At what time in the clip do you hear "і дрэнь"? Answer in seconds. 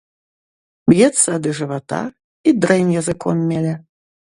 2.51-2.93